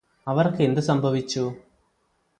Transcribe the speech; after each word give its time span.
അവര്ക്കെന്തു 0.27 0.79
സംഭവിച്ചു 0.79 1.43